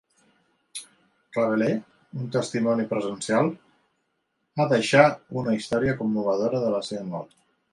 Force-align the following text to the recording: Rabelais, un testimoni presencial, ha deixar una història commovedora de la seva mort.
Rabelais, 1.37 1.83
un 2.21 2.31
testimoni 2.37 2.87
presencial, 2.93 3.51
ha 4.57 4.67
deixar 4.75 5.05
una 5.43 5.57
història 5.59 5.97
commovedora 6.01 6.65
de 6.67 6.73
la 6.79 6.85
seva 6.91 7.07
mort. 7.13 7.39